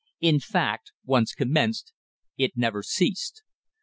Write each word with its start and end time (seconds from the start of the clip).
In 0.19 0.39
fact, 0.39 0.93
once 1.05 1.35
commenced, 1.35 1.93
it 2.35 2.53
never 2.57 2.81
ceased. 2.81 3.43